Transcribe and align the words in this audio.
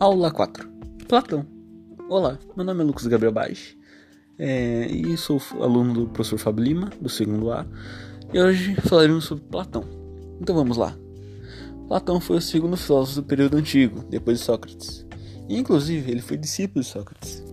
Aula 0.00 0.30
4 0.30 0.68
Platão 1.08 1.46
Olá, 2.08 2.36
meu 2.56 2.64
nome 2.64 2.82
é 2.82 2.84
Lucas 2.84 3.06
Gabriel 3.06 3.32
Baix 3.32 3.76
é, 4.38 4.86
e 4.86 5.16
sou 5.16 5.40
aluno 5.60 5.94
do 5.94 6.06
professor 6.08 6.38
Fábio 6.38 6.64
Lima, 6.64 6.90
do 7.00 7.08
segundo 7.08 7.52
A, 7.52 7.64
e 8.32 8.40
hoje 8.40 8.74
falaremos 8.88 9.24
sobre 9.24 9.44
Platão. 9.44 9.84
Então 10.40 10.56
vamos 10.56 10.76
lá. 10.76 10.98
Platão 11.86 12.20
foi 12.20 12.38
o 12.38 12.40
segundo 12.40 12.76
filósofo 12.76 13.20
do 13.20 13.26
período 13.26 13.56
antigo, 13.56 14.04
depois 14.10 14.40
de 14.40 14.44
Sócrates. 14.44 15.06
E, 15.48 15.56
inclusive, 15.56 16.10
ele 16.10 16.20
foi 16.20 16.36
discípulo 16.36 16.82
de 16.82 16.90
Sócrates. 16.90 17.44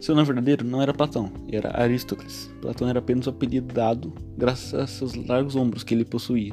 Seu 0.00 0.14
nome 0.14 0.26
verdadeiro 0.26 0.66
não 0.66 0.82
era 0.82 0.92
Platão, 0.92 1.32
era 1.50 1.80
Aristóteles. 1.80 2.50
Platão 2.60 2.88
era 2.88 2.98
apenas 2.98 3.26
o 3.26 3.30
apelido 3.30 3.72
dado 3.72 4.12
graças 4.36 4.74
a 4.74 4.86
seus 4.86 5.14
largos 5.14 5.56
ombros 5.56 5.82
que 5.82 5.94
ele 5.94 6.04
possuía. 6.04 6.52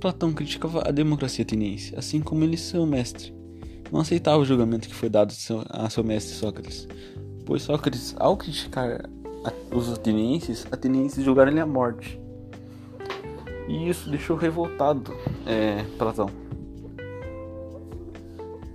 Platão 0.00 0.32
criticava 0.32 0.88
a 0.88 0.90
democracia 0.90 1.42
ateniense, 1.42 1.94
assim 1.94 2.20
como 2.20 2.42
ele 2.42 2.56
seu 2.56 2.86
mestre. 2.86 3.37
Não 3.92 4.00
aceitava 4.00 4.38
o 4.38 4.44
julgamento 4.44 4.88
que 4.88 4.94
foi 4.94 5.08
dado 5.08 5.32
a 5.70 5.88
seu 5.88 6.04
mestre 6.04 6.34
Sócrates, 6.34 6.86
pois 7.46 7.62
Sócrates, 7.62 8.14
ao 8.18 8.36
criticar 8.36 9.08
os 9.72 9.92
atenienses, 9.92 10.66
atenienses 10.70 11.24
julgaram 11.24 11.50
ele 11.50 11.60
à 11.60 11.66
morte. 11.66 12.20
E 13.66 13.88
isso 13.88 14.10
deixou 14.10 14.36
revoltado 14.36 15.14
é, 15.46 15.84
Platão. 15.96 16.28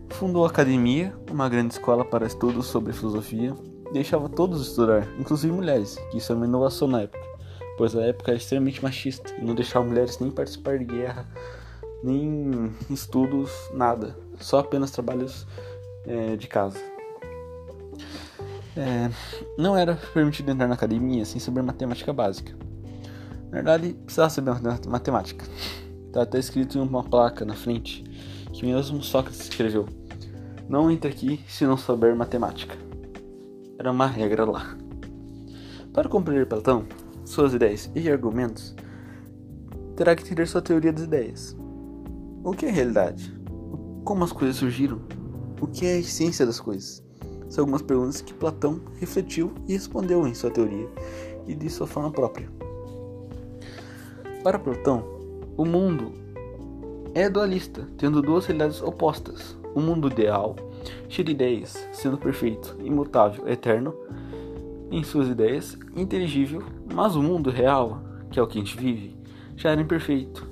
Fundou 0.10 0.46
a 0.46 0.50
academia, 0.50 1.14
uma 1.30 1.50
grande 1.50 1.74
escola 1.74 2.06
para 2.06 2.26
estudos 2.26 2.68
sobre 2.68 2.94
filosofia, 2.94 3.54
deixava 3.92 4.30
todos 4.30 4.68
estudar, 4.68 5.08
inclusive 5.20 5.54
mulheres, 5.54 5.96
que 6.12 6.18
isso 6.18 6.32
é 6.32 6.36
uma 6.36 6.46
inovação 6.46 6.88
na 6.88 7.02
época 7.02 7.34
pois 7.78 7.96
a 7.96 8.04
época 8.04 8.32
era 8.32 8.38
extremamente 8.38 8.82
machista 8.82 9.34
e 9.38 9.44
não 9.44 9.56
deixava 9.56 9.86
mulheres 9.86 10.20
nem 10.20 10.32
participar 10.32 10.78
de 10.78 10.86
guerra, 10.86 11.28
nem 12.04 12.72
estudos, 12.90 13.50
nada, 13.74 14.16
só 14.40 14.60
apenas 14.60 14.92
trabalhos 14.92 15.48
é, 16.06 16.36
de 16.36 16.48
casa. 16.48 16.78
É, 18.76 19.10
não 19.58 19.78
era 19.78 19.96
permitido 20.14 20.52
entrar 20.52 20.68
na 20.68 20.74
academia 20.74 21.26
sem 21.26 21.40
saber 21.40 21.62
matemática 21.62 22.12
básica. 22.12 22.54
Na 23.46 23.52
verdade, 23.52 23.94
precisava 23.94 24.30
saber 24.30 24.56
matemática. 24.88 25.46
Está 26.08 26.24
até 26.24 26.40
escrito 26.40 26.78
em 26.78 26.82
uma 26.82 27.04
placa 27.04 27.46
na 27.46 27.54
frente 27.54 28.04
que 28.52 28.66
mesmo 28.66 29.02
Sócrates 29.02 29.42
escreveu: 29.42 29.88
Não 30.68 30.90
entre 30.90 31.10
aqui 31.10 31.44
se 31.48 31.66
não 31.66 31.78
souber 31.78 32.16
matemática. 32.16 32.76
Era 33.80 33.92
uma 33.92 34.08
regra 34.08 34.46
lá. 34.46 34.78
Para 35.94 36.10
compreender 36.10 36.48
Platão, 36.48 36.86
suas 37.26 37.54
ideias 37.54 37.90
e 37.96 38.10
argumentos, 38.10 38.76
terá 39.96 40.16
que 40.16 40.24
ter 40.24 40.48
sua 40.48 40.62
teoria 40.62 40.92
das 40.92 41.04
ideias. 41.04 41.56
O 42.46 42.52
que 42.52 42.66
é 42.66 42.70
realidade? 42.70 43.34
Como 44.04 44.22
as 44.22 44.34
coisas 44.34 44.58
surgiram? 44.58 45.00
O 45.62 45.66
que 45.66 45.86
é 45.86 45.94
a 45.94 46.00
essência 46.00 46.46
das 46.46 46.60
coisas? 46.60 47.02
São 47.48 47.62
algumas 47.62 47.82
perguntas 47.82 48.20
que 48.20 48.34
Platão 48.34 48.82
refletiu 49.00 49.54
e 49.66 49.72
respondeu 49.72 50.28
em 50.28 50.34
sua 50.34 50.52
teoria 50.52 50.90
e 51.48 51.56
de 51.56 51.70
sua 51.70 51.88
forma 51.88 52.12
própria. 52.12 52.52
Para 54.44 54.60
Platão, 54.60 55.06
o 55.56 55.64
mundo 55.64 56.12
é 57.16 57.30
dualista, 57.30 57.88
tendo 57.98 58.22
duas 58.22 58.46
realidades 58.46 58.82
opostas: 58.82 59.58
o 59.74 59.80
mundo 59.80 60.10
ideal, 60.10 60.58
cheio 61.08 61.26
de 61.26 61.32
ideias, 61.32 61.88
sendo 61.94 62.18
perfeito, 62.18 62.76
imutável, 62.84 63.48
eterno, 63.48 63.96
em 64.92 65.02
suas 65.02 65.30
ideias, 65.30 65.78
inteligível, 65.96 66.62
mas 66.94 67.16
o 67.16 67.24
mundo 67.24 67.50
real, 67.50 68.04
que 68.30 68.38
é 68.38 68.44
o 68.44 68.48
que 68.48 68.60
a 68.60 68.62
gente 68.62 68.76
vive, 68.76 69.16
já 69.56 69.70
era 69.70 69.80
imperfeito, 69.80 70.46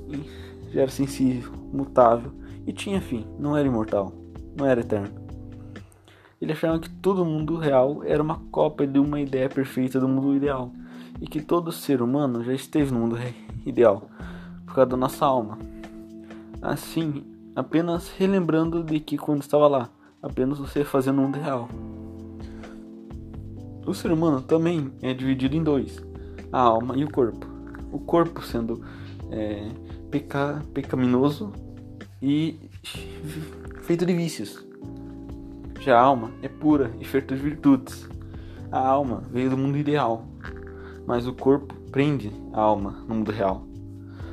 já 0.72 0.84
era 0.84 0.90
sensível, 0.90 1.61
mutável 1.72 2.32
e 2.66 2.74
tinha 2.74 3.02
fim, 3.02 3.26
não 3.40 3.56
era 3.56 3.68
imortal, 3.68 4.14
não 4.58 4.66
era 4.66 4.82
eterno. 4.82 5.22
Ele 6.42 6.54
afirma 6.54 6.80
que 6.80 6.90
todo 6.90 7.24
mundo 7.24 7.56
real 7.56 8.04
era 8.04 8.22
uma 8.22 8.40
cópia 8.52 8.88
de 8.88 9.00
uma 9.00 9.22
ideia 9.22 9.48
perfeita 9.48 10.00
do 10.00 10.08
mundo 10.08 10.36
ideal 10.36 10.72
e 11.20 11.28
que 11.28 11.42
todo 11.42 11.72
ser 11.72 12.02
humano 12.02 12.44
já 12.44 12.54
esteve 12.54 12.92
no 12.92 13.00
mundo 13.00 13.18
ideal 13.66 14.10
por 14.66 14.74
causa 14.74 14.90
da 14.90 14.98
nossa 14.98 15.26
alma. 15.26 15.60
Assim, 16.62 17.24
apenas 17.56 18.10
relembrando 18.18 18.84
de 18.84 19.00
que 19.00 19.18
quando 19.18 19.42
estava 19.42 19.68
lá, 19.68 19.90
apenas 20.22 20.58
você 20.58 20.84
fazendo 20.84 21.20
o 21.20 21.22
mundo 21.24 21.40
real. 21.40 21.70
O 23.86 23.94
ser 23.94 24.12
humano 24.12 24.42
também 24.42 24.92
é 25.02 25.14
dividido 25.14 25.56
em 25.56 25.64
dois: 25.64 26.04
a 26.52 26.60
alma 26.60 26.96
e 26.96 27.04
o 27.04 27.12
corpo. 27.12 27.46
O 27.92 28.00
corpo 28.00 28.42
sendo 28.42 28.82
é, 29.30 29.68
peca, 30.12 30.62
pecaminoso 30.74 31.54
e 32.22 32.60
feito 33.84 34.06
de 34.06 34.14
vícios. 34.14 34.64
Já 35.80 35.98
a 35.98 36.02
alma 36.02 36.32
é 36.44 36.50
pura 36.50 36.92
e 37.00 37.06
feita 37.06 37.36
de 37.36 37.42
virtudes. 37.42 38.08
A 38.72 38.80
alma 38.80 39.24
veio 39.32 39.50
do 39.50 39.58
mundo 39.58 39.78
ideal, 39.78 40.28
mas 41.08 41.26
o 41.28 41.34
corpo 41.34 41.74
prende 41.92 42.32
a 42.54 42.60
alma 42.60 43.04
no 43.08 43.16
mundo 43.16 43.32
real, 43.32 43.66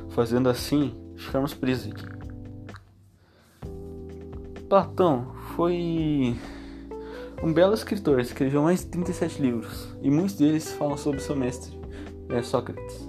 fazendo 0.09 0.49
assim 0.49 0.93
ficarmos 1.15 1.53
presos 1.53 1.91
aqui. 1.91 2.05
Platão 4.69 5.33
foi 5.55 6.37
um 7.41 7.51
belo 7.51 7.73
escritor, 7.73 8.19
escreveu 8.19 8.61
mais 8.61 8.81
de 8.81 8.87
37 8.87 9.41
livros, 9.41 9.95
e 10.01 10.11
muitos 10.11 10.35
deles 10.35 10.71
falam 10.73 10.95
sobre 10.95 11.19
seu 11.19 11.35
mestre, 11.35 11.77
Sócrates. 12.43 13.08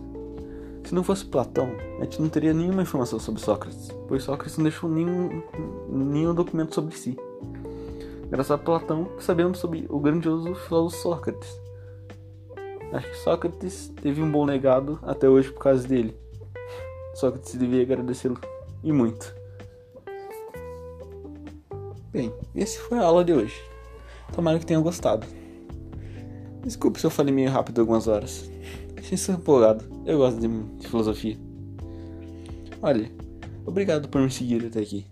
Se 0.90 0.94
não 0.96 1.04
fosse 1.04 1.24
Platão, 1.24 1.70
a 2.00 2.02
gente 2.02 2.20
não 2.20 2.28
teria 2.28 2.52
nenhuma 2.52 2.82
informação 2.82 3.20
sobre 3.20 3.40
Sócrates, 3.40 3.90
pois 4.08 4.24
Sócrates 4.24 4.56
não 4.56 4.64
deixou 4.64 4.90
nenhum, 4.90 5.40
nenhum 5.88 6.34
documento 6.34 6.74
sobre 6.74 6.96
si. 6.96 7.16
Graças 8.28 8.50
a 8.50 8.58
Platão, 8.58 9.08
sabemos 9.20 9.58
sobre 9.58 9.86
o 9.88 10.00
grandioso 10.00 10.52
filósofo 10.52 11.00
Sócrates. 11.00 11.60
Acho 12.92 13.08
que 13.08 13.16
Sócrates 13.18 13.92
teve 14.02 14.20
um 14.20 14.28
bom 14.28 14.44
legado 14.44 14.98
até 15.04 15.28
hoje 15.28 15.52
por 15.52 15.62
causa 15.62 15.86
dele. 15.86 16.12
Sócrates 17.14 17.54
devia 17.54 17.82
agradecê-lo 17.82 18.40
e 18.82 18.90
muito. 18.90 19.32
Bem, 22.10 22.34
esse 22.52 22.80
foi 22.80 22.98
a 22.98 23.04
aula 23.04 23.24
de 23.24 23.32
hoje. 23.32 23.62
Tomara 24.34 24.58
que 24.58 24.66
tenham 24.66 24.82
gostado. 24.82 25.24
Desculpe 26.64 26.98
se 26.98 27.06
eu 27.06 27.10
falei 27.10 27.32
meio 27.32 27.48
rápido 27.48 27.80
algumas 27.80 28.08
horas. 28.08 28.50
Sinto 29.16 29.40
empolgado. 29.40 29.84
Eu 30.06 30.18
gosto 30.18 30.38
de, 30.40 30.48
de 30.78 30.86
filosofia. 30.86 31.36
Olha, 32.80 33.10
obrigado 33.66 34.08
por 34.08 34.20
me 34.20 34.30
seguir 34.30 34.64
até 34.64 34.80
aqui. 34.80 35.04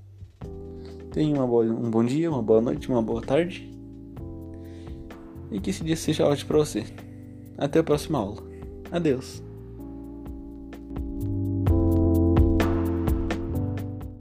Tenha 1.10 1.34
uma 1.34 1.46
boa, 1.46 1.64
um 1.64 1.90
bom 1.90 2.04
dia, 2.04 2.30
uma 2.30 2.42
boa 2.42 2.60
noite, 2.60 2.88
uma 2.88 3.02
boa 3.02 3.20
tarde. 3.20 3.68
E 5.50 5.58
que 5.58 5.70
esse 5.70 5.82
dia 5.82 5.96
seja 5.96 6.26
ótimo 6.26 6.46
para 6.46 6.58
você. 6.58 6.84
Até 7.56 7.80
a 7.80 7.82
próxima 7.82 8.20
aula. 8.20 8.40
Adeus. 8.92 9.42